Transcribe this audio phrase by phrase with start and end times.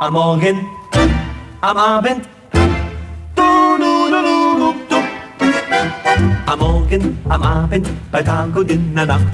[0.00, 0.68] Am Morgen,
[1.60, 2.28] am Abend.
[6.46, 9.26] Am Morgen, am Abend, bei Tag und in der Nacht.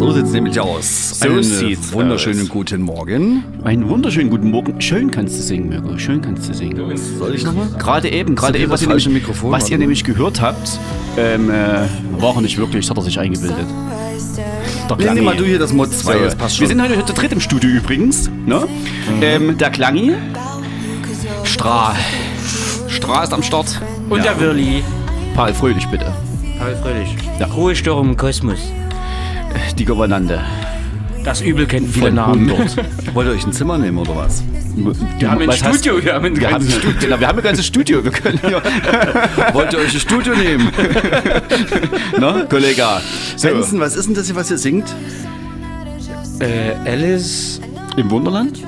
[0.00, 1.10] So sieht's nämlich aus.
[1.20, 2.48] So Einen sieht's wunderschönen aus.
[2.48, 3.44] guten Morgen.
[3.64, 4.80] Einen wunderschönen guten Morgen.
[4.80, 5.98] Schön kannst du singen, Mirko.
[5.98, 6.96] Schön kannst du singen.
[7.18, 7.68] Soll ich nochmal?
[7.78, 10.80] Gerade eben, gerade eben, was, ihr nämlich, Mikrofon, was ihr nämlich gehört habt,
[11.18, 11.82] ähm, äh,
[12.18, 13.58] war er nicht wirklich, das hat er sich eingebildet.
[13.58, 15.14] Der Nee, Klangi.
[15.16, 16.78] nimm mal du hier das Mod 2, So, das passt Wir schon.
[16.78, 18.30] sind heute zu dritt im Studio übrigens.
[18.46, 18.66] Ne?
[19.20, 20.14] Ähm, der Klangi.
[21.44, 21.94] Stra.
[22.88, 23.78] Stra ist am Start.
[24.08, 24.82] Und der Wirli.
[25.34, 26.10] Paul Fröhlich bitte.
[26.58, 27.14] Paul Fröhlich.
[27.38, 27.48] Ja.
[27.48, 28.60] Ruhestörung im Kosmos.
[29.80, 30.38] Die Gouvernante.
[31.24, 32.50] Das Übel kennt viele Namen.
[32.50, 32.84] 100.
[33.14, 34.44] Wollt ihr euch ein Zimmer nehmen oder was?
[35.18, 37.38] Wir haben ein Studio, wir haben ein Wir haben, ein ganzes Studio, genau, wir haben
[37.38, 38.04] ein ganzes Studio.
[38.04, 38.62] Wir können hier,
[39.54, 40.68] Wollt ihr euch ein Studio nehmen?
[42.18, 42.84] ne, Kollege?
[43.36, 44.94] So, Benson, was ist denn das hier, was ihr singt?
[46.40, 47.62] Äh, Alice
[47.96, 48.58] im Wunderland?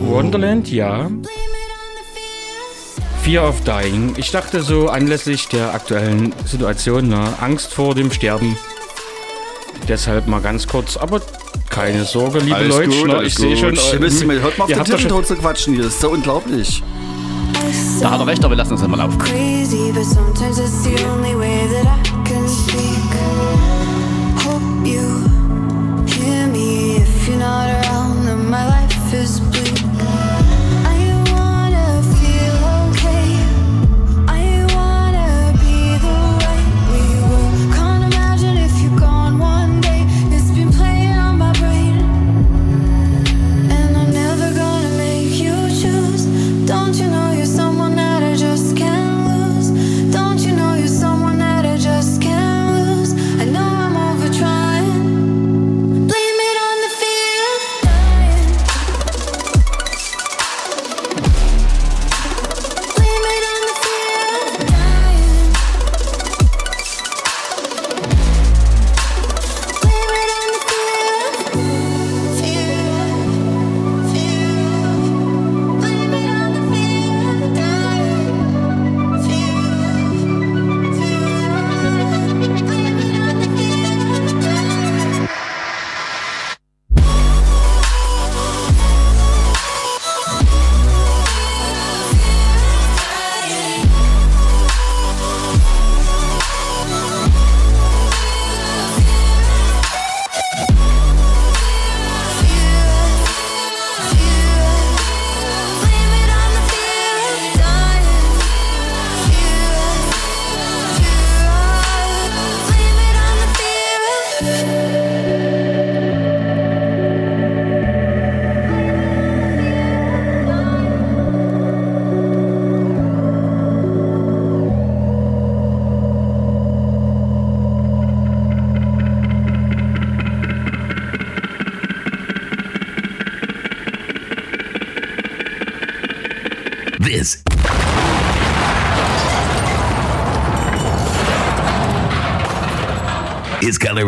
[0.00, 1.10] Wonderland, ja.
[3.20, 4.14] Fear of Dying.
[4.16, 8.56] Ich dachte so anlässlich der aktuellen Situation, ne, Angst vor dem Sterben.
[9.92, 11.20] Deshalb mal ganz kurz, aber
[11.68, 12.88] keine Sorge, liebe Alles Leute.
[12.88, 13.74] gut, ne, alles ich sehe schon.
[13.92, 15.82] Ihr müsst mir, hört mal auf den Tisch tot zu quatschen hier.
[15.84, 16.82] Das ist so unglaublich.
[18.00, 19.18] Da hat er recht, aber lassen uns mal auf.
[19.18, 23.12] crazy, but sometimes it's the only way that I can speak.
[24.46, 25.26] Hope you
[26.06, 29.71] hear me if you're not around, then my life is bleak.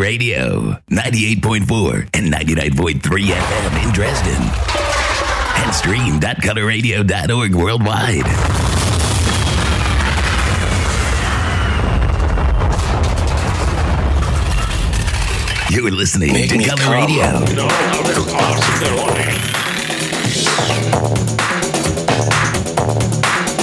[0.05, 4.39] Radio 98.4 and 99.3 FM in Dresden.
[5.57, 8.27] And stream.colorradio.org worldwide.
[15.71, 17.39] You're listening to Color Radio.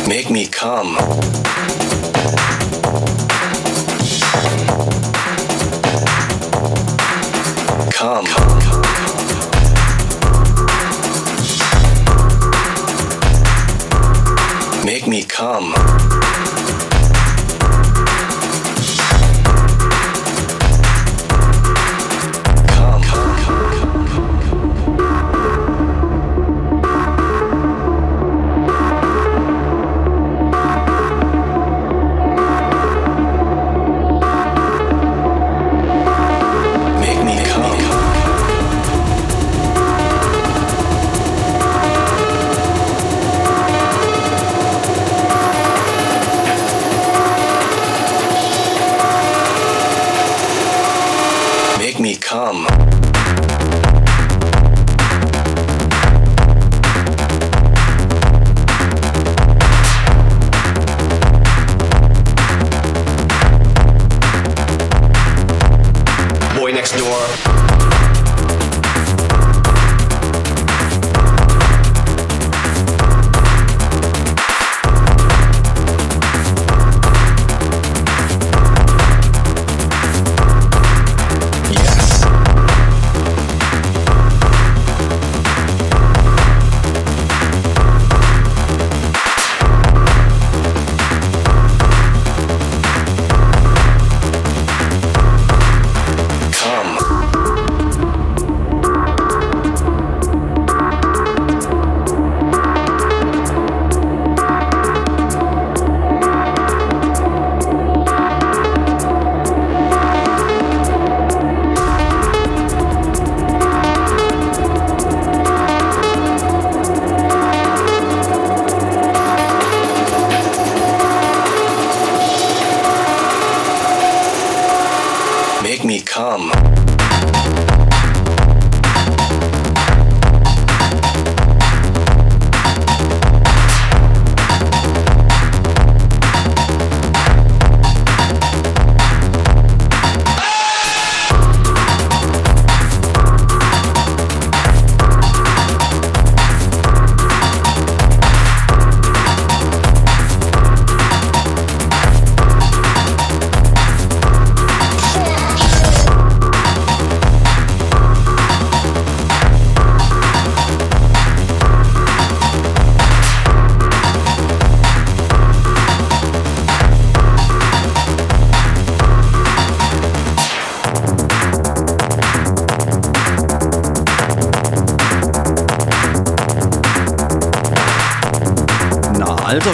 [0.09, 1.92] Make me come.
[8.03, 8.25] Come.
[14.85, 15.82] Make me come.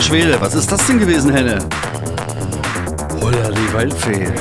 [0.08, 1.58] Schwede, was ist das denn gewesen, Henne?
[3.20, 4.32] Holla, die Waldfee.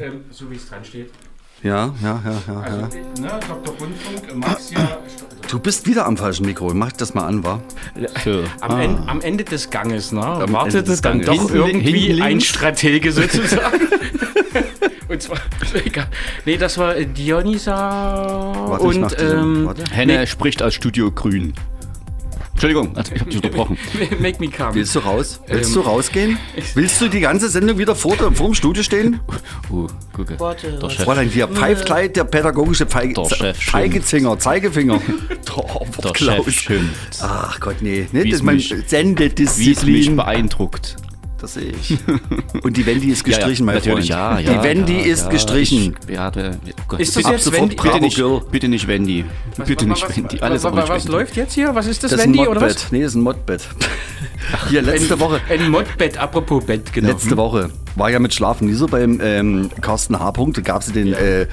[0.00, 1.10] Ähm, so wie es dran steht.
[1.62, 2.88] Ja, ja, ja, ja, Also, ja.
[3.20, 3.74] ne, Dr.
[3.78, 4.96] Rundfunk, Max ja.
[5.50, 6.72] Du bist wieder am falschen Mikro.
[6.72, 7.60] Mach das mal an, wa?
[8.24, 8.44] So.
[8.62, 10.20] Am, En am Ende des Ganges, ne?
[10.40, 11.46] Ende Wartete des dann Ganges.
[11.46, 12.40] doch irgendwie hinten ein.
[12.40, 13.88] Stratege sozusagen.
[15.06, 15.36] Und zwar,
[15.84, 16.06] egal.
[16.46, 19.70] Nee, das war äh, Dionisa Warte, und ähm.
[19.90, 21.52] Henne spricht aus Studio Grün.
[22.64, 23.78] Entschuldigung, also ich habe dich unterbrochen.
[24.20, 24.74] Make Me Come.
[24.74, 25.40] Willst du raus?
[25.48, 26.38] Willst Ähm, du rausgehen?
[26.74, 29.20] Willst du die ganze Sendung wieder vor, der, vor dem Studio stehen?
[29.70, 30.36] Uh, gucke.
[30.36, 34.98] Der Chef, Fräulein, hier pfeift gleich der pädagogische Feige, Der Chef Feigezinger, Zeigefinger.
[36.02, 36.44] Der Klaus.
[36.46, 37.18] Chef schimpft.
[37.20, 38.06] Ach Gott, nee.
[38.12, 40.16] nee das ist mein mich- Wie es mich Sendedisziplin.
[40.16, 40.96] beeindruckt.
[41.40, 41.96] Das sehe ich.
[42.62, 44.08] Und die Wendy ist gestrichen, mein natürlich, Freund.
[44.08, 44.58] ja, ja.
[44.58, 45.96] Die Wendy ja, ist ja, gestrichen.
[46.08, 47.00] Ich, ja, der, oh Gott.
[47.00, 47.76] Ist das Ab jetzt Wendy?
[47.76, 48.40] bitte, nicht, Girl.
[48.50, 49.24] bitte nicht Wendy.
[49.66, 50.36] Bitte nicht was, Wendy.
[50.36, 51.12] was, Alles was, nicht was Wendy.
[51.18, 51.74] läuft jetzt hier?
[51.74, 52.90] Was ist das, Das ist ein Wendy oder was?
[52.92, 53.62] Nee, das ist ein Modbett.
[54.68, 55.40] Hier, letzte Woche.
[55.48, 57.08] Ein Modbett, apropos Bett, genau.
[57.08, 60.32] Letzte Woche war ja mit Schlafen nie so beim ähm, Carsten H.
[60.32, 60.56] Punkt.
[60.56, 61.46] Da gab es den äh,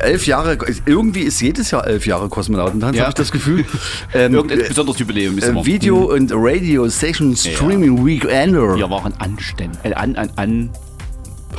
[0.00, 3.02] elf Jahre, irgendwie ist jedes Jahr elf Jahre Kosmonautentanz, Ja.
[3.04, 3.64] habe ich das Gefühl.
[4.14, 5.64] Ähm, Irgendein besonderes Jubiläum ist äh, immer.
[5.66, 8.76] Video und Radio Station Streaming Weekender.
[8.76, 9.78] Wir waren anständig.
[9.82, 10.70] Äh, an, an, an.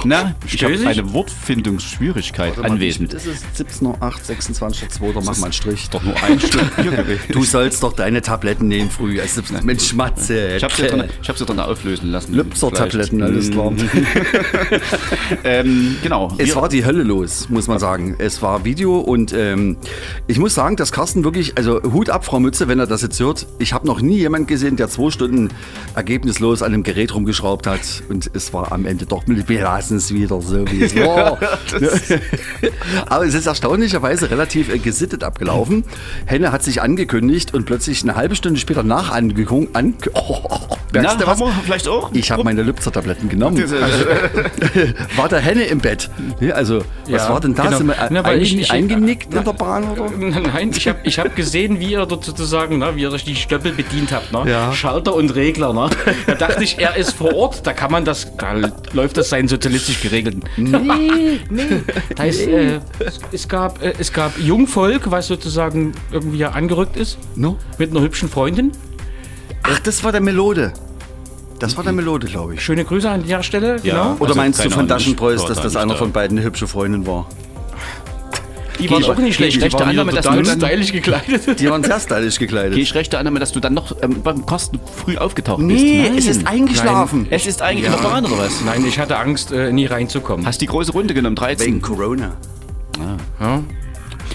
[0.04, 3.14] Na, ich habe eine Wortfindungsschwierigkeit Warte mal, anwesend.
[3.14, 5.22] Das ist 17.08, 26.02.
[5.24, 5.90] Mach mal einen Strich.
[5.90, 7.22] Doch nur ein Stück Bier gewesen.
[7.32, 9.20] Du sollst doch deine Tabletten nehmen früh.
[9.22, 10.58] Also, Mensch, Matze.
[10.58, 12.34] Ich habe sie, drin- ich hab sie dann auflösen lassen.
[12.34, 13.72] Lübzer-Tabletten, alles klar.
[15.44, 16.34] Ähm, genau.
[16.38, 18.16] Es war die Hölle los, muss man sagen.
[18.18, 19.78] Es war Video und ähm,
[20.28, 23.20] ich muss sagen, dass Carsten wirklich, also Hut ab, Frau Mütze, wenn er das jetzt
[23.20, 23.46] hört.
[23.60, 25.50] Ich habe noch nie jemanden gesehen, der zwei Stunden
[25.96, 29.48] ergebnislos an einem Gerät rumgeschraubt hat und es war am Ende doch, wir
[29.86, 31.38] lassen es wieder so, wie es war.
[33.10, 35.84] Aber es ist erstaunlicherweise relativ äh, gesittet abgelaufen.
[36.26, 39.76] Henne hat sich angekündigt und plötzlich eine halbe Stunde später nach angekündigt.
[39.76, 40.40] An oh,
[40.94, 41.54] merkst Na, du was?
[41.64, 42.12] vielleicht auch?
[42.14, 43.58] Ich habe meine Lübzer-Tabletten genommen.
[43.58, 46.10] Äh, war der Henne im Bett?
[46.40, 47.64] Ja, also, was Ja, war denn da?
[47.66, 47.78] genau.
[47.78, 50.10] Sind wir Na, weil ich nicht- eingenickt in der Bahn oder?
[50.18, 53.36] Nein, ich habe ich hab gesehen, wie ihr dort sozusagen, ne, wie ihr euch die
[53.36, 54.32] Stöppel bedient habt.
[54.32, 54.50] Ne?
[54.50, 54.74] Ja.
[54.74, 55.74] Schalter und Regler.
[55.74, 55.90] Ne?
[56.28, 58.54] Da dachte ich, er ist vor Ort, da kann man das, da
[58.94, 59.48] läuft das sein
[59.80, 60.44] sozialistisch geregelten.
[60.58, 61.82] Nee, nee.
[62.16, 66.98] Da ist, äh, es, es, gab, äh, es gab Jungvolk, was sozusagen irgendwie ja angerückt
[66.98, 67.58] ist, No?
[67.78, 68.72] mit einer hübschen Freundin.
[69.64, 70.74] Ach, das war der Melode.
[71.60, 72.62] Das war der Melode, glaube ich.
[72.62, 73.78] Schöne Grüße an der Stelle.
[73.84, 74.04] Ja.
[74.04, 74.14] Genau.
[74.16, 77.08] Oder Also, meinst du von Daschenpreuß, dass das da einer von beiden eine hübsche Freundin
[77.08, 77.30] war?
[78.80, 79.58] Die waren auch nicht geh schlecht.
[79.58, 81.60] ich recht Die waren Annahme, dass total du dann- stylisch gekleidet.
[81.60, 82.74] Die waren sehr stylisch gekleidet.
[82.74, 85.84] Gehe ich recht Annahme, dass du dann noch ähm, beim Kosten früh aufgetaucht bist?
[85.84, 86.18] nee, Nein.
[86.18, 87.28] es ist eingeschlafen.
[87.30, 88.62] Es ist eigentlich in der Bahn oder was?
[88.66, 90.46] Nein, ich hatte Angst, äh, nie reinzukommen.
[90.46, 91.68] Hast die große Runde genommen, 13?
[91.68, 92.34] Wegen Corona.
[93.40, 93.62] Ja?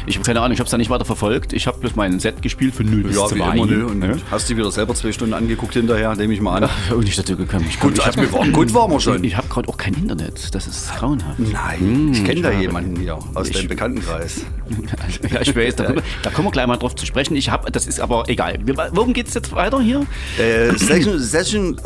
[0.07, 1.52] Ich habe keine Ahnung, ich habe es da nicht weiter verfolgt.
[1.52, 3.35] Ich habe bloß mein Set gespielt für 0 bis Ja, 2.
[3.35, 3.87] wie immer, ne?
[3.87, 4.16] Und ne?
[4.30, 6.71] hast du wieder selber zwei Stunden angeguckt hinterher, nehme ich mal an.
[6.95, 7.66] Und nicht dazu gekommen.
[7.69, 9.23] Ich, Gut, ich waren, gut waren wir schon.
[9.25, 10.54] Ich habe gerade auch kein Internet.
[10.54, 11.38] Das ist grauenhaft.
[11.38, 14.42] Nein, ich kenne da jemanden hier aus Ich- deinem Bekanntenkreis.
[15.33, 17.37] ja, ich weiß, da, kommen- da kommen wir gleich mal drauf zu sprechen.
[17.37, 18.59] Ich habe, das ist aber egal.
[18.92, 20.07] Worum geht es jetzt weiter hier?
[20.38, 21.80] Äh, Session, Session,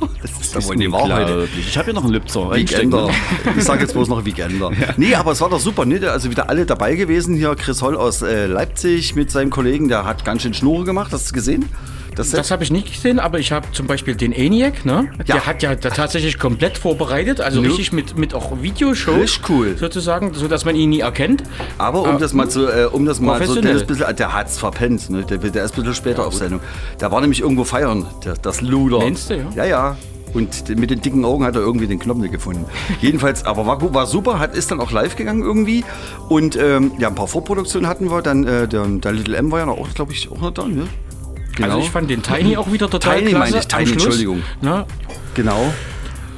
[0.22, 1.32] das ist doch wohl nicht wahr heute.
[1.32, 1.68] Unglaublich.
[1.68, 2.92] Ich habe hier noch einen einstecken.
[2.92, 3.10] Weekender.
[3.56, 4.70] Ich sage jetzt bloß noch Weekender.
[4.96, 6.10] Nee, aber es war doch super, ne?
[6.10, 7.36] Also wieder alle dabei gewesen.
[7.36, 11.12] Hier Chris Holl aus äh, Leipzig mit seinem Kollegen, der hat ganz schön Schnurre gemacht.
[11.12, 11.68] Hast du gesehen?
[12.18, 15.08] Das, Das habe ich nicht gesehen, aber ich habe zum Beispiel den ENIAC, ne?
[15.18, 15.36] Ja.
[15.36, 17.68] Der hat ja da tatsächlich komplett vorbereitet, also Ja.
[17.68, 19.12] richtig mit, mit auch Videoshow.
[19.14, 19.76] Richtig cool.
[19.78, 21.44] Sozusagen, so dass man ihn nie erkennt.
[21.78, 24.32] aber um Ah, das mal zu, äh, um das mal so, der, ist bisschen, der
[24.34, 25.22] hat's verpennt, ne?
[25.24, 26.60] Der, der ist ein bisschen später auf Sendung.
[27.00, 28.98] Der war nämlich irgendwo feiern, der, das Luder.
[28.98, 29.44] Meinst du, ja?
[29.54, 29.96] Ja, ja.
[30.34, 32.66] Und mit den dicken Augen hat er irgendwie den Knopf nicht gefunden.
[33.00, 35.84] Jedenfalls, aber war, war super, hat, ist dann auch live gegangen irgendwie.
[36.28, 38.20] Und ähm, ja, ein paar Vorproduktionen hatten wir.
[38.20, 40.86] Dann äh, der, der Little M war ja noch, glaube ich, auch noch da, ne?
[41.58, 41.74] Genau.
[41.74, 43.50] Also ich fand den Tiny auch wieder total Tiny klasse.
[43.52, 44.04] meine ich, Tiny, Schluss.
[44.04, 44.42] Entschuldigung.
[44.62, 44.86] Ne?
[45.34, 45.72] genau.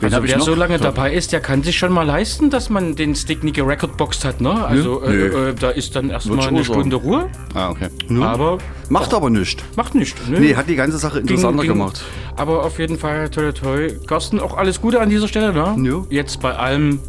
[0.02, 2.70] Also hab ich wer so lange dabei ist, der kann sich schon mal leisten, dass
[2.70, 4.40] man den Stick nie gerecordboxt hat.
[4.40, 4.64] Ne?
[4.64, 5.48] Also äh, Nö.
[5.50, 6.72] äh, da ist dann erstmal eine so.
[6.72, 7.88] Stunde Ruhe, Ah, okay.
[8.22, 8.56] aber
[8.88, 9.62] Macht aber nichts.
[9.76, 10.18] macht nichts.
[10.26, 10.40] Ne?
[10.40, 12.02] Nee, hat die ganze Sache Ging- interessanter ging- gemacht.
[12.36, 14.00] Aber auf jeden Fall toll, toll.
[14.06, 15.76] Carsten, auch alles Gute an dieser Stelle, ne?
[15.86, 16.02] Ja.
[16.08, 17.00] Jetzt bei allem,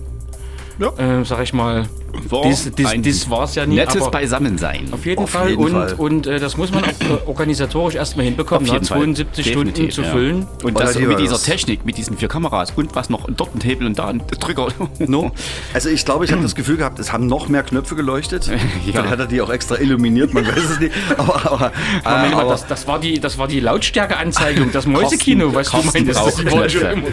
[0.77, 0.89] Ja.
[0.97, 1.85] äh, sag ich mal,
[2.29, 3.75] War das, das, ein das war's ja nie.
[3.75, 4.87] Nettes Beisammensein.
[4.91, 5.49] auf jeden Auf Fall.
[5.49, 5.93] jeden und Fall.
[5.97, 8.73] und äh, das muss man auch äh, organisatorisch erstmal hinbekommen, Auf ne?
[8.75, 8.99] jeden Fall.
[8.99, 10.11] 72 Stunden Definitiv, zu ja.
[10.11, 10.47] füllen.
[10.63, 11.43] Und Oder das mit dieser das.
[11.43, 14.67] Technik, mit diesen vier Kameras und was noch dort ein Hebel und da ein Drücker.
[14.99, 15.31] No.
[15.73, 18.49] Also ich glaube, ich habe das Gefühl gehabt, es haben noch mehr Knöpfe geleuchtet.
[18.85, 18.93] Ja.
[18.93, 20.93] Vielleicht hat er die auch extra illuminiert, man weiß es nicht.
[21.17, 21.71] Aber, aber,
[22.03, 25.69] Moment äh, mal, aber das, das, war die, das war die Lautstärkeanzeigung, das Mäusekino, was
[25.69, 27.11] du Das war schon immer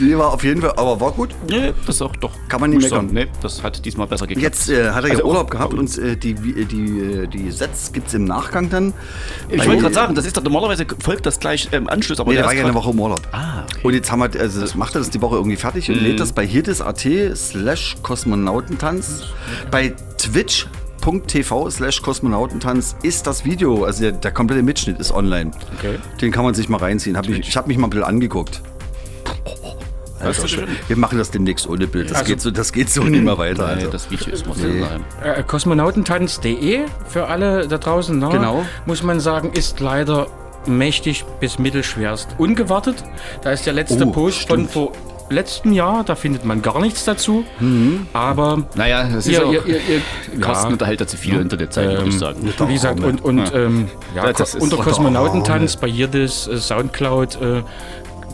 [0.00, 1.30] die war auf jeden Fall, aber war gut.
[1.48, 2.32] Nee, das auch doch.
[2.48, 3.08] Kann man nicht meckern.
[3.12, 4.42] Nee, das hat hat diesmal besser geklappt.
[4.42, 7.92] Jetzt äh, hat er ja Also, Urlaub gehabt und äh, die, die, äh, die Sets
[7.92, 8.92] gibt es im Nachgang dann.
[9.48, 12.36] Ich wollte gerade sagen, das ist doch normalerweise folgt das gleich im Anschluss, aber Nee,
[12.36, 13.20] der war ja eine Woche im Urlaub.
[13.32, 13.86] Ah, okay.
[13.86, 16.32] Und jetzt haben wir, also macht er das die Woche irgendwie fertig und lädt das
[16.32, 17.06] bei hirtis.at
[17.36, 19.24] slash Kosmonautentanz.
[19.70, 25.50] Bei twitch.tv slash Kosmonautentanz ist das Video, also der, der komplette Mitschnitt ist online.
[25.78, 25.98] Okay.
[26.20, 27.16] Den kann man sich mal reinziehen.
[27.16, 28.60] Hab ich ich habe mich mal ein bisschen angeguckt.
[30.20, 30.66] Das ist schön.
[30.88, 32.10] Wir machen das demnächst ohne Bild.
[32.10, 33.66] Das, Also- geht, so, das geht so nicht mehr weiter.
[33.66, 33.90] Also.
[33.90, 34.80] das Video ist muss Nee.
[34.80, 35.04] sein.
[35.22, 38.28] Äh, Kosmonautentanz.de für alle da draußen, ne?
[38.30, 38.64] Genau.
[38.86, 40.26] muss man sagen, ist leider
[40.66, 43.04] mächtig bis mittelschwerst ungewartet.
[43.42, 44.70] Da ist der letzte Oh, Post von stimmt.
[44.72, 44.92] vor
[45.28, 47.44] letztem Jahr, da findet man gar nichts dazu.
[47.60, 48.06] Mhm.
[48.12, 49.80] Aber Naja, das ist ihr, auch ihr, ihr,
[50.34, 52.52] ihr, Kostenunterhalt zu viele Internetseiten, würde ich sagen.
[52.68, 57.62] Wie gesagt, und, und ähm, ja, Das unter Kosmonautentanz bei Jirdis, äh, Soundcloud, äh,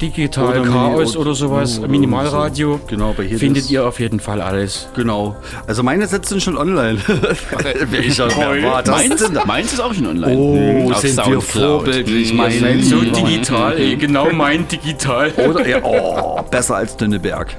[0.02, 2.80] Digital Oder Chaos Mi- oder sowas, oder Minimalradio, so.
[2.88, 3.40] Genau, bei Jirdis.
[3.40, 4.88] findet ihr auf jeden Fall alles.
[4.96, 5.36] Genau.
[5.68, 6.98] Also meine Sets sind schon online.
[7.90, 9.38] Welcher war das Meins, denn?
[9.46, 10.36] meins ist auch schon online.
[10.36, 11.42] Oh, Auf sind wir Soundcloud.
[11.44, 12.36] vorbildlich, Mhm.
[12.36, 15.30] mein Seid so digital, ey, genau mein Digital.
[15.48, 17.56] Oder, ja, oh, besser als Dünneberg.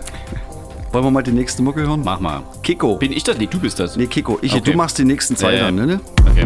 [0.92, 2.02] Wollen wir mal die nächste Mucke hören?
[2.04, 2.42] Mach mal.
[2.62, 2.98] Kiko.
[2.98, 3.38] Bin ich das?
[3.40, 3.96] Nee, du bist das.
[3.98, 4.62] Nee, Kiko, ich, Okay.
[4.72, 6.00] du machst die nächsten zwei Äh, dann, ne?
[6.30, 6.46] Okay.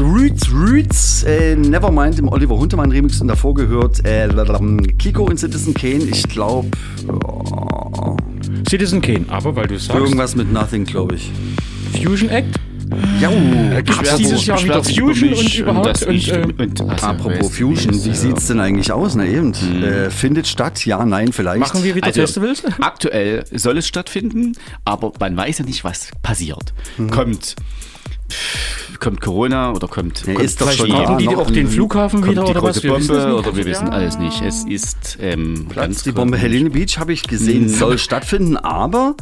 [0.00, 4.28] Reeds, Reeds, äh, Nevermind im Oliver Huntemann Remix und davor gehört äh,
[4.98, 6.04] Kiko und Citizen Kane.
[6.04, 6.68] Ich glaube,
[8.68, 11.30] Citizen Kane, aber weil du sagst, irgendwas mit Nothing, glaube ich.
[12.02, 12.56] Fusion Act,
[13.20, 13.30] Ja,
[13.80, 18.14] gibt's dieses Jahr wieder Fusion und überhaupt und, ich- äh, und- Apropos Fusion, wie ja.
[18.14, 19.14] sieht's denn eigentlich aus?
[19.14, 20.84] Na eben, äh, findet statt?
[20.86, 21.60] Ja, nein, vielleicht.
[21.60, 22.62] machen wir wieder Also, Festivals?
[22.80, 24.52] Aktuell soll es stattfinden,
[24.84, 26.72] aber man weiß ja nicht, was passiert.
[26.98, 27.10] Mhm.
[27.10, 27.56] Kommt,
[29.00, 31.68] kommt Corona oder kommt, Ja, kommt ist doch vielleicht schon die- die noch auf den
[31.68, 32.82] Flughafen wieder die oder was?
[32.82, 33.92] Wir wissen Bombe oder wir wissen Ja.
[33.92, 34.40] alles nicht.
[34.42, 39.14] Es ist ähm, Platz, die Bombe Helene Beach habe ich gesehen, soll stattfinden, aber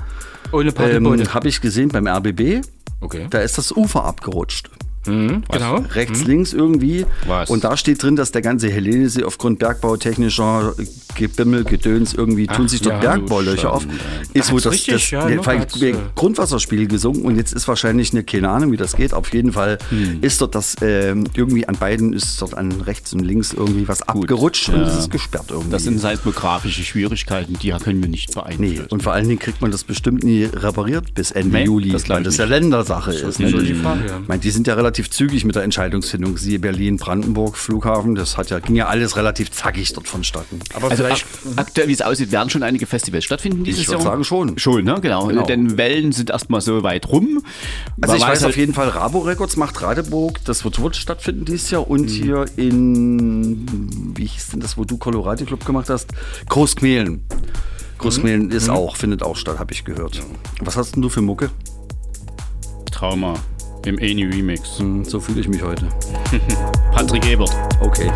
[0.53, 2.63] Ohne ähm, habe ich gesehen beim RBB,
[3.01, 3.27] Okay.
[3.31, 4.71] da ist das Ufer abgerutscht.
[5.05, 5.85] Genau.
[5.93, 7.07] Rechts, links irgendwie.
[7.27, 7.51] Was?
[7.51, 10.75] Und da steht drin, dass der ganze Helenesee aufgrund bergbautechnischer
[11.15, 13.87] Gebimmel, Gedöns irgendwie tun sich dort ja, Bergbaulöcher auf.
[14.33, 18.13] Ist wohl das, richtig, das ja, hat's, der äh, Grundwasserspiegel gesunken und jetzt ist wahrscheinlich
[18.13, 19.15] eine, keine Ahnung, wie das geht.
[19.15, 20.19] Auf jeden Fall Hm.
[20.23, 24.03] ist dort das, ähm, irgendwie an beiden ist dort an rechts und links irgendwie was
[24.03, 24.87] abgerutscht und ja.
[24.87, 25.71] es ist gesperrt irgendwie.
[25.71, 28.87] Das sind seismografische Schwierigkeiten, die können wir nicht Nee, beeinflussen.
[28.91, 32.09] und vor allen Dingen kriegt man das bestimmt nie repariert bis Ende Nee, Juli, das
[32.09, 32.45] weil das ja.
[32.45, 33.41] Ländersache ist.
[33.41, 33.49] Ne?
[33.51, 34.19] so die Frage, ja.
[34.23, 36.37] Ich meine, die sind ja relativ zügig mit der Entscheidungsfindung.
[36.39, 40.61] Siehe Berlin, Brandenburg, Flughafen, das hat ja, ging ja alles relativ zackig dort vonstatten.
[40.73, 41.27] Aber Also vielleicht.
[41.57, 44.01] ak aktuell, wie es aussieht, werden schon einige Festivals stattfinden dieses Ich Jahr.
[44.01, 44.57] sagen, schon.
[44.59, 44.99] Schon, ne?
[45.01, 45.27] Genau.
[45.27, 45.45] Genau.
[45.47, 47.43] Denn Wellen sind erstmal so weit rum.
[48.01, 51.45] Also ich weiß halt- auf jeden Fall, Rabo Records macht Radeburg, das wird, wird stattfinden
[51.45, 53.67] dieses Jahr und hier in,
[54.17, 56.11] wie hieß denn das, wo du Colorado Club gemacht hast?
[56.49, 57.25] Großkmehlen.
[57.99, 60.21] Großkmehlen ist auch, findet auch statt, habe ich gehört.
[60.61, 61.51] Was hast denn du für Mucke?
[62.91, 63.35] Trauma
[63.87, 64.79] im Eni Remix.
[64.79, 65.89] Hm, So fühle ich mich heute.
[66.93, 67.51] Patrick Ebert.
[67.81, 68.11] Okay.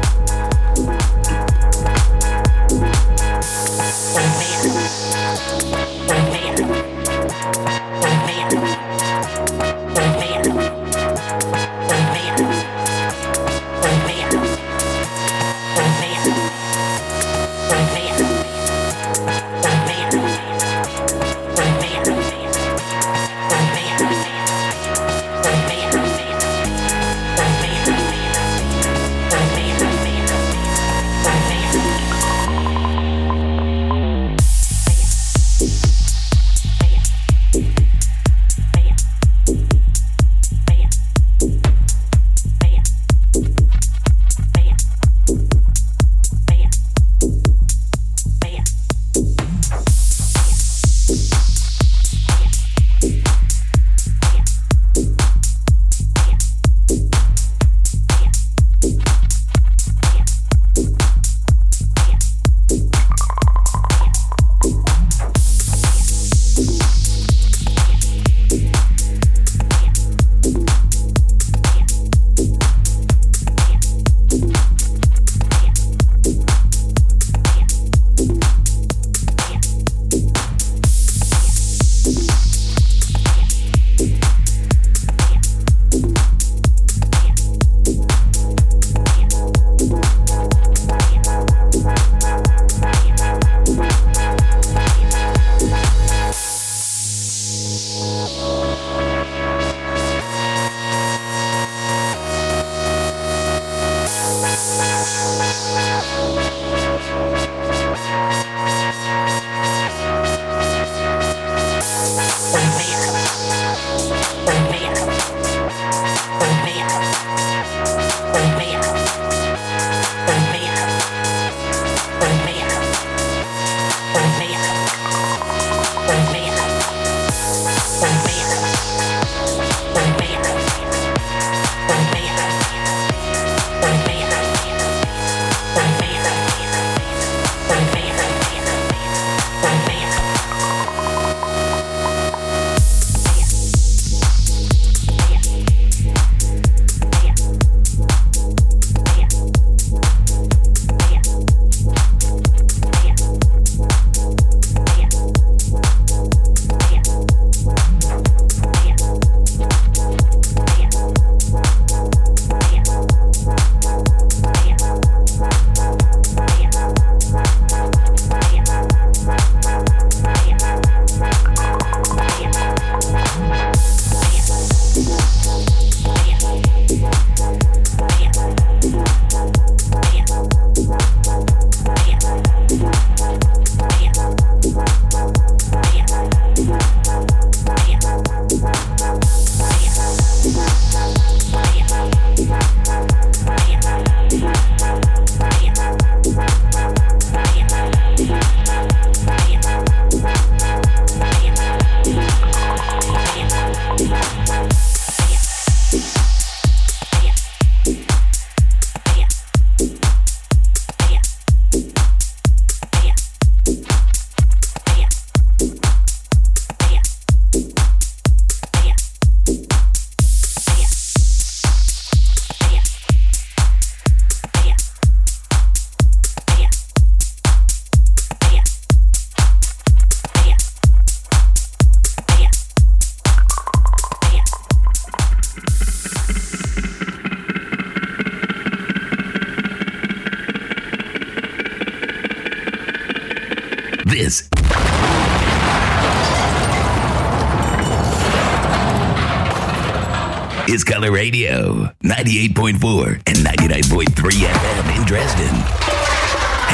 [252.73, 254.05] 98.4 and 99.3
[254.47, 255.55] FM in Dresden.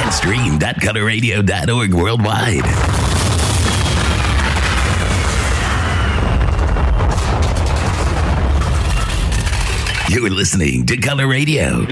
[0.02, 2.64] And stream.colorradio.org worldwide.
[10.10, 11.86] You're listening to Color Radio.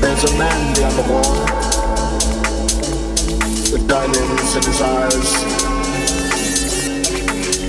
[0.00, 1.34] There's a man beyond the wall
[3.70, 5.44] with diamonds in his eyes,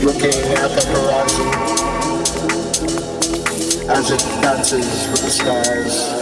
[0.03, 1.47] looking at the horizon.
[3.89, 6.20] As it dances with the skies.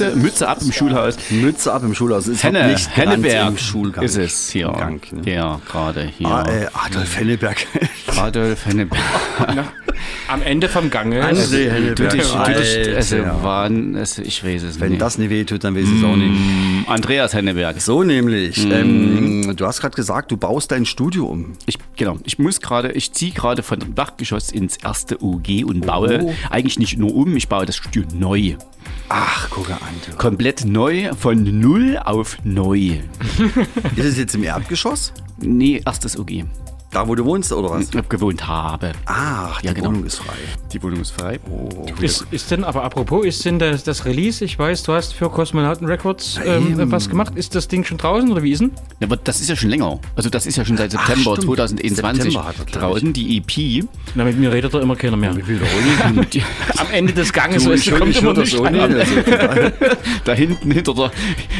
[0.00, 1.16] Mütze, Mütze ab im Schulhaus.
[1.30, 2.26] Mütze ab im Schulhaus.
[2.26, 4.04] Ist Henne, nicht Henneberg im Schulgang.
[4.04, 4.68] ist es hier.
[4.68, 5.30] Gang, ne?
[5.34, 6.26] Ja, gerade hier.
[6.28, 7.66] Ah, äh, Adolf Henneberg.
[8.16, 9.00] Adolf Henneberg.
[10.28, 11.22] Am Ende vom Gange.
[11.24, 12.96] André Du Henneberg.
[12.96, 15.02] also, waren, also, ich weiß es Wenn nicht.
[15.02, 16.30] das nicht wehtut, dann weiß ich es auch nicht.
[16.32, 17.80] Mm, Andreas Henneberg.
[17.80, 18.58] So nämlich.
[18.70, 21.52] Ähm, du hast gerade gesagt, du baust dein Studio um.
[21.66, 25.86] Ich, genau, ich muss gerade, ich ziehe gerade von dem Dachgeschoss ins erste UG und
[25.86, 26.34] baue Oh.
[26.50, 28.54] eigentlich nicht nur um, ich baue das Studio neu.
[29.14, 29.94] Ach, gucke an.
[30.06, 30.16] Du.
[30.16, 33.00] Komplett neu, von null auf neu.
[33.96, 35.12] Ist es jetzt im Erdgeschoss?
[35.38, 36.44] Nee, erstes UG.
[36.92, 37.90] Da, wo du wohnst, oder was?
[38.10, 38.92] Gewohnt habe.
[39.06, 39.88] Ach, die Ja, genau.
[39.88, 40.34] Wohnung ist frei.
[40.74, 41.40] Die Wohnung ist frei.
[42.02, 45.30] Ist, ist denn, aber apropos, ist denn das, das Release, ich weiß, du hast für
[45.30, 47.32] Kosmonauten Records ähm, was gemacht.
[47.34, 48.72] Ist das Ding schon draußen oder wie ist denn?
[49.00, 49.98] Ja, aber das ist ja schon länger.
[50.16, 51.56] Also das ist ja schon seit September stimmt.
[51.56, 53.00] 2021 September hat er, glaub ich.
[53.02, 53.88] draußen, die EP.
[54.14, 55.30] Na, mit mir redet da immer keiner mehr.
[56.76, 58.74] Am Ende des Ganges, ich du, höre kommt ich immer das nicht so an.
[58.74, 59.72] daher-
[60.26, 61.10] da hinten hinter der,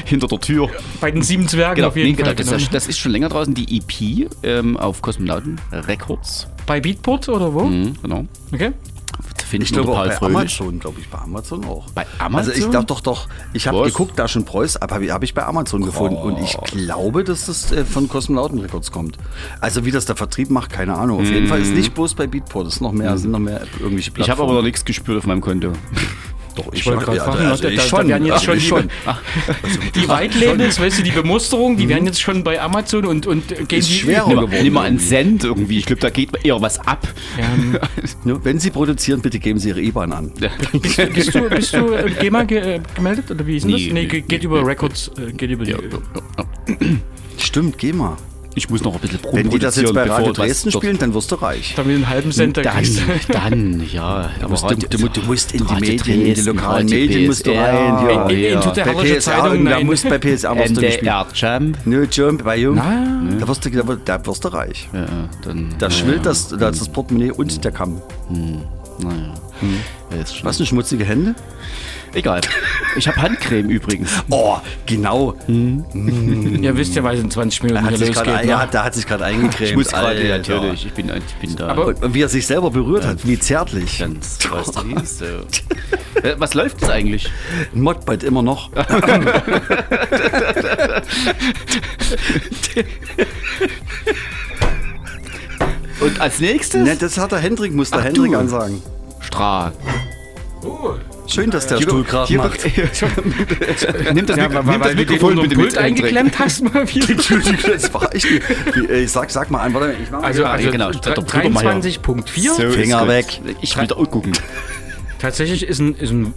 [0.05, 0.69] hinter der Tür.
[1.01, 2.35] Bei den sieben Zwergen Genau, auf jeden nee, genau, Fall.
[2.37, 2.59] das, genau.
[2.59, 5.22] ist, das ist schon länger draußen, die EP ähm, auf Kosmonauten
[5.73, 6.47] Records.
[6.67, 7.65] Bei Beatport oder wo?
[7.65, 8.25] Mhm, genau.
[8.53, 8.73] Okay.
[9.39, 10.37] Da findet Ich glaube auch Paul bei Fröhlich.
[10.37, 11.91] Amazon, glaube ich, bei Amazon auch.
[11.91, 12.51] Bei Amazon?
[12.51, 15.35] Also ich glaube doch, doch, ich habe geguckt, da schon Preuß, aber habe hab ich
[15.35, 19.19] bei Amazon gefunden und ich glaube, dass das äh, von Kosmonauten Records kommt.
[19.61, 21.21] Also wie das der Vertrieb macht, keine Ahnung.
[21.21, 23.61] Auf jeden Fall ist nicht bloß bei Beatport, es ist noch mehr, sind noch mehr
[23.79, 24.55] irgendwelche Ich habe aber Plattformen.
[24.57, 25.73] noch nichts gespürt auf meinem Konto.
[26.55, 28.45] Doch, ich, wollte gerade ja, fragen, also da- ich da- da schon, werden jetzt also
[28.45, 28.91] schon ich die- schon.
[29.95, 33.49] Die White Labels, weißt du, die Bemusterung, die werden jetzt schon bei Amazon und, und
[33.69, 34.63] gehen Ist die schwerer Nimm, geworden.
[34.63, 35.79] nimm mal einen Cent irgendwie.
[35.79, 37.09] Ich glaube, da geht eher was ab.
[37.39, 37.79] Ähm,
[38.25, 40.33] Ja, Wenn Sie produzieren, bitte geben Sie Ihre IBAN an.
[40.73, 43.73] bist, du, bist du, bist du äh, GEMA ge, äh, gemeldet oder wie ist denn
[43.73, 43.81] das?
[43.81, 45.75] Nee, Nee, nee, ge- geht über Records, äh, geht über die.
[47.39, 48.17] Stimmt, geh mal.
[48.55, 50.99] Ich muss noch ein bisschen Wenn die das jetzt bei bevor Radio das Dresden spielen,
[50.99, 51.73] dann wirst du reich.
[51.75, 52.85] Damit einen halben Cent da Dann,
[53.29, 54.31] dann, ja.
[54.41, 57.47] Du musst, du, du, du musst in die Medien, in die lokalen Radio Medien musst
[57.47, 57.59] du rein.
[57.75, 58.61] Ja, In- in- ja.
[58.61, 59.87] tut der bei PSR, Zeitung, da nein.
[59.87, 61.15] musst bei PSR wirst du nicht spielen.
[61.15, 61.79] NDR Jump.
[61.87, 62.79] Nö, Jump bei Jung.
[62.79, 63.23] Ah.
[63.41, 64.89] Da wirst du, da, wirst- da wirst du reich.
[64.93, 65.07] Ja,
[65.45, 68.03] dann, Da schwillt das, da ist das Portemonnaie und der Kamm.
[68.99, 69.35] naja.
[70.11, 71.35] Ja, ist schon- Was, eine schmutzige Hände?
[72.15, 72.41] Egal.
[72.95, 74.11] Ich habe Handcreme übrigens.
[74.29, 75.35] Oh, genau.
[75.49, 78.27] Ihr wisst ja, weil es in 20 Minuten hat hier sich losgeht.
[78.27, 78.51] gerade, ne?
[78.51, 79.71] ja, da hat sich gerade eingecremt.
[79.71, 80.85] Ich muss gerade, ja, natürlich.
[80.85, 81.69] Ich bin, ich bin da.
[81.69, 83.99] Aber- Und wie er sich selber berührt hat, wie zärtlich.
[83.99, 85.07] ganz, weißt du, wie?
[85.07, 85.25] So.
[86.23, 87.31] Äh, Was läuft das eigentlich?
[87.75, 88.69] Ein Modbite immer noch.
[96.01, 96.83] Und als nächstes?
[96.85, 98.39] Ne, das hat der Hendrik, muss der Ach, Hendrik du.
[98.39, 98.83] ansagen.
[99.23, 99.73] Strahl.
[101.27, 102.61] Schön, dass der Hier Stuhl gerade hier macht.
[104.15, 105.69] Nimm das, Ja, Mik- weil, nimm das Mikrofon bitte dem mit.
[105.71, 107.11] Pult eingeklemmt hast mal wieder.
[107.11, 108.27] Entschuldigung, das war echt.
[108.75, 111.23] Wie, äh, sag, sag mal an, warte, ich mach mal Also, also genau, dre- der
[111.23, 111.81] Brüdermeier.
[111.81, 112.51] 23.4.
[112.55, 113.41] So, Finger weg.
[113.61, 114.33] Ich will da auch gucken.
[115.21, 116.35] Tatsächlich ist ein, ist ein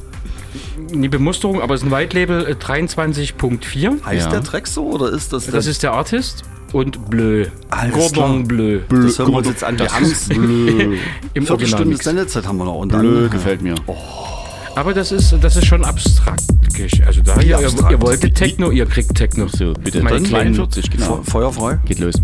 [0.93, 4.05] eine Bemusterung, aber es ist ein White Label äh, 23.4.
[4.05, 4.31] heißt Ja.
[4.31, 6.43] der Track so oder ist das Das ist der Artist
[6.73, 7.45] und Bleu.
[7.69, 8.79] Alles Gordon Bleu.
[8.89, 9.79] Das hören wir uns jetzt an.
[9.79, 10.29] Wir haben es.
[10.29, 11.97] Im Viertelstunde.
[11.97, 12.75] Sendezeit haben wir noch.
[12.75, 13.75] Und Blö, dann, gefällt mir.
[14.75, 16.43] Aber das ist, das ist schon abstrakt.
[17.05, 17.91] Also da ihr, abstrakt?
[17.91, 19.47] ihr wolltet Techno, ihr kriegt Techno.
[19.47, 20.01] So, bitte.
[20.03, 21.17] Meine Dann kleinen- 42, genau.
[21.23, 21.79] Fe- Feuerfrei.
[21.85, 22.15] Geht los.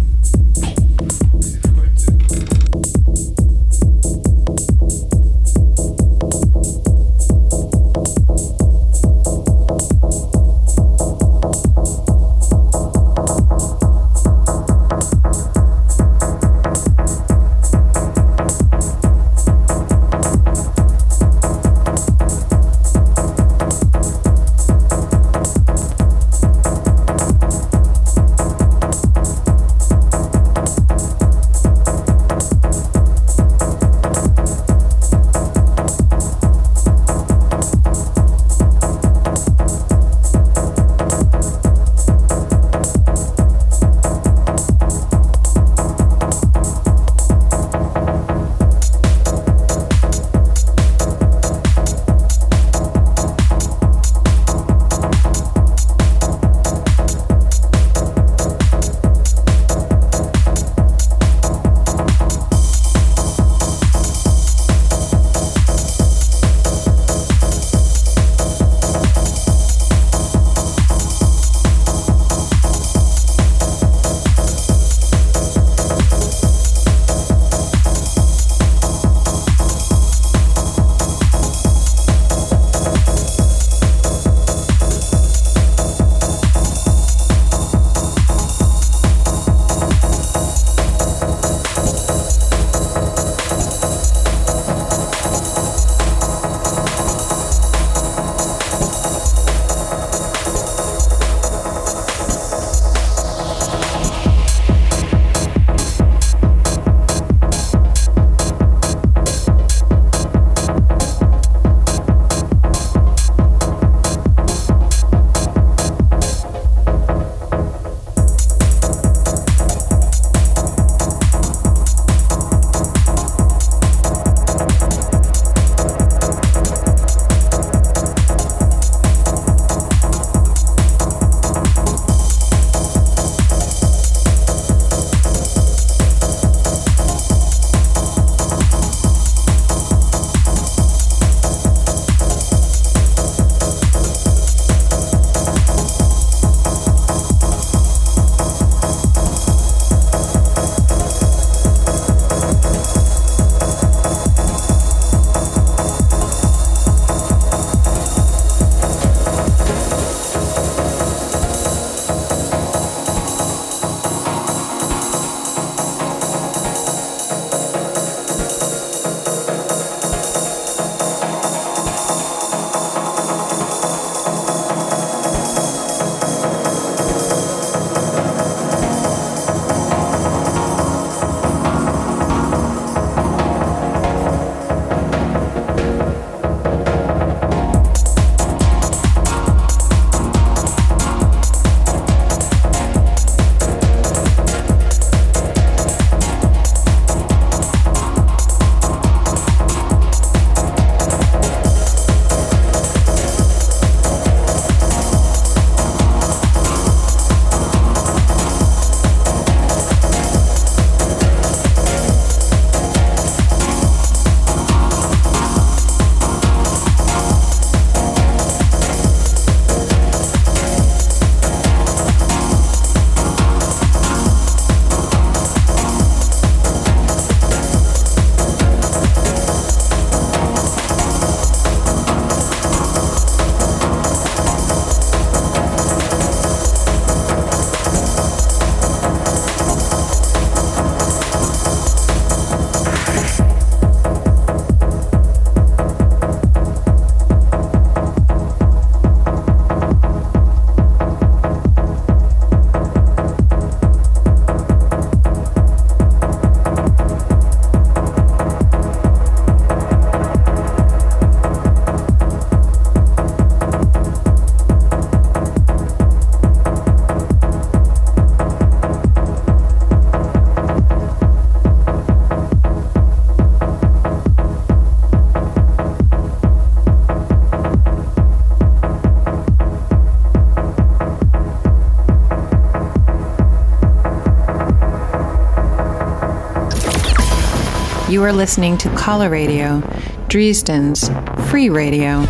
[288.22, 289.82] You are listening to Color Radio,
[290.28, 291.10] Dresden's
[291.50, 292.28] free radio.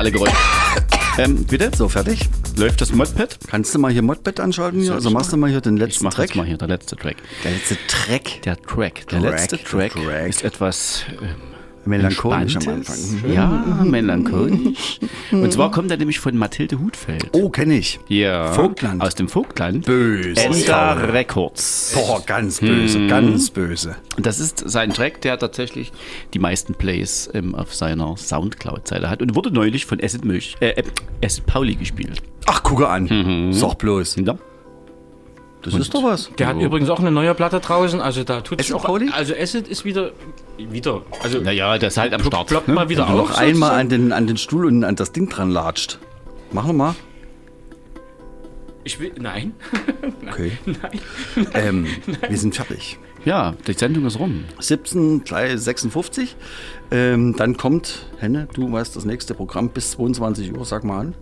[0.00, 0.34] Alle geräuscht.
[1.18, 1.70] Ähm, bitte?
[1.76, 2.20] So, fertig?
[2.56, 3.36] Läuft das Modpad?
[3.48, 4.80] Kannst du mal hier Modbed anschalten?
[4.80, 4.94] Hier?
[4.94, 6.28] Also ich machst du mal hier den Ich letzten mach Track.
[6.30, 7.16] jetzt mal hier, der letzte Track.
[7.44, 8.42] Der letzte Track.
[8.42, 9.08] Der Track.
[9.08, 10.28] Der letzte Track, Track.
[10.28, 11.26] ist etwas äh,
[11.84, 12.68] Melancholisch am.
[12.68, 13.32] Anfang.
[13.32, 13.48] Ja,
[13.84, 14.98] melancholisch.
[15.32, 17.28] Und zwar kommt er nämlich von Mathilde Hutfeld.
[17.32, 17.98] Oh, kenne ich.
[18.08, 18.52] Ja.
[18.52, 19.02] Vogtland.
[19.02, 19.86] Aus dem Vogtland.
[19.86, 20.40] Böse.
[20.40, 21.92] Enda Records.
[21.94, 23.08] Boah, ganz böse, Hm.
[23.08, 23.96] ganz böse.
[24.16, 25.92] Und das ist sein Track, der tatsächlich
[26.34, 30.82] die meisten Plays ähm, auf seiner Soundcloud-Seite hat und wurde neulich von Acid, Milch, äh,
[31.24, 32.22] Acid Pauli gespielt.
[32.46, 33.52] Ach, gucke an.
[33.52, 34.16] Sag bloß.
[34.16, 34.36] Ja.
[35.62, 36.30] Das ist doch was.
[36.38, 38.84] Der hat übrigens auch eine neue Platte draußen, also da tut Acid auch.
[38.84, 39.10] Pauli?
[39.12, 40.12] Also Acid ist wieder.
[40.56, 41.02] Wieder.
[41.22, 42.46] Also Naja, der ist halt am Start.
[42.48, 42.74] ploppt ne?
[42.74, 43.30] mal wieder Wenn auf.
[43.30, 45.98] noch einmal an den, an den Stuhl und an das Ding dran latscht.
[46.52, 46.94] Machen wir mal.
[48.84, 49.12] Ich will.
[49.18, 49.52] Nein.
[50.30, 50.52] Okay.
[50.64, 51.00] Nein.
[51.54, 51.86] Ähm,
[52.28, 52.98] wir sind fertig.
[53.24, 54.44] Ja, die Sendung ist rum.
[54.60, 56.36] 17, gleich 56.
[56.92, 61.14] Ähm, dann kommt, Henne, du weißt das nächste Programm bis 22 Uhr, sag mal an.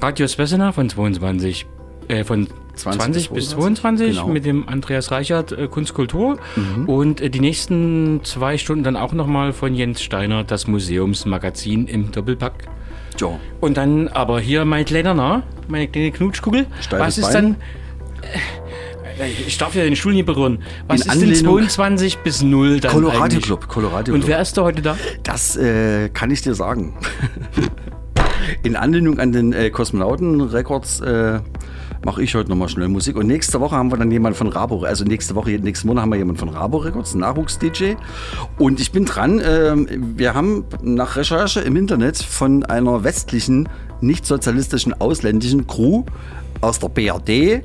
[0.00, 1.66] Radio Spessener von 22.
[2.06, 2.46] Äh, von
[2.78, 4.28] 20, 20 bis 22, 22 genau.
[4.28, 6.38] mit dem Andreas Reichert äh, Kunstkultur
[6.86, 12.10] und äh, die nächsten zwei Stunden dann auch nochmal von Jens Steiner das Museumsmagazin im
[12.12, 12.68] Doppelpack.
[13.20, 13.28] Ja.
[13.60, 16.66] Und dann aber hier mein kleiner Na, meine kleine Knutschkugel.
[16.80, 17.34] Steifes Was ist Bein.
[17.34, 17.56] dann.
[18.22, 20.62] Äh, Ich darf ja den Stuhl nicht berühren.
[20.86, 23.42] Was In ist denn Anlehnung- 22 bis 0 dann Colorado eigentlich?
[23.44, 24.28] Club, Colorado Und Club.
[24.30, 24.96] wer ist da heute da?
[25.24, 26.96] Das äh, kann ich dir sagen.
[28.62, 31.40] In Anlehnung an den äh, Kosmonauten-Records äh,
[32.08, 33.16] mache ich heute nochmal schnell Musik.
[33.16, 36.10] Und nächste Woche haben wir dann jemanden von Rabo, also nächste Woche, nächsten Monat haben
[36.10, 37.96] wir jemanden von Rabo Records, einen Nachwuchs-DJ.
[38.58, 43.68] Und ich bin dran, ähm, wir haben nach Recherche im Internet von einer westlichen,
[44.00, 46.04] nicht sozialistischen, ausländischen Crew
[46.62, 47.62] aus der BRD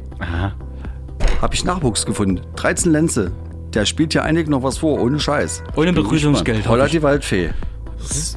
[1.41, 2.41] habe ich Nachwuchs gefunden.
[2.55, 3.31] 13 Lenze.
[3.73, 5.63] Der spielt hier einig noch was vor, ohne Scheiß.
[5.77, 6.67] Ohne Begrüßungsgeld.
[6.67, 7.51] Holla die Waldfee.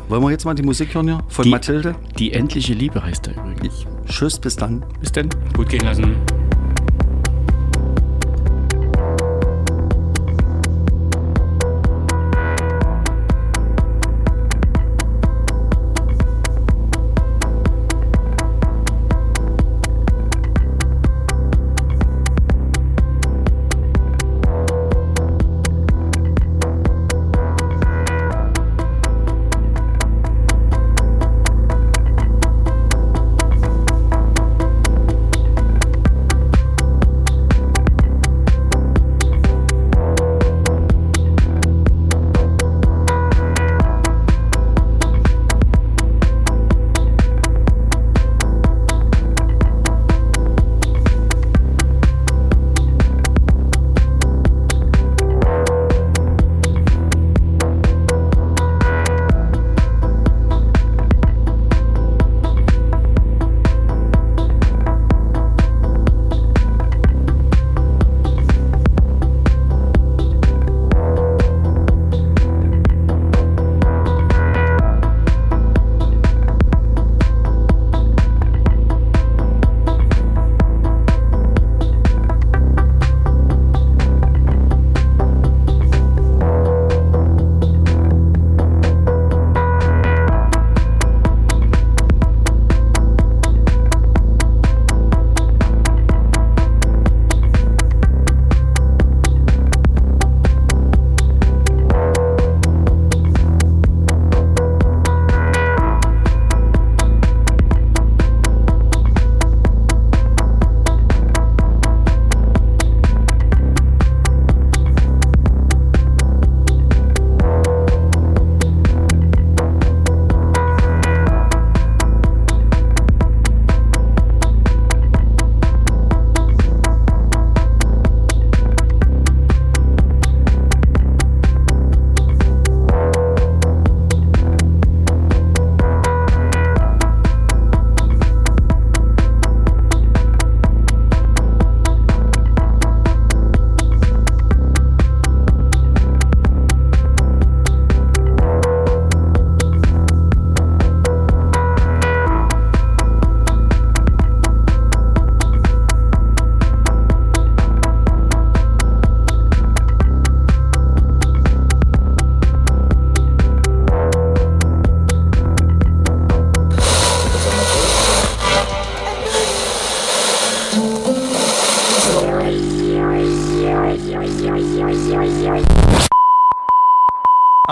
[0.08, 1.18] Wollen wir jetzt mal die Musik hören hier?
[1.28, 1.94] Von Die- Mathilde?
[2.18, 3.86] Die endliche Liebe heißt er übrigens.
[4.08, 4.84] Tschüss, bis dann.
[5.00, 5.28] Bis denn.
[5.54, 6.16] Gut gehen lassen.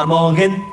[0.05, 0.64] Am Morgen,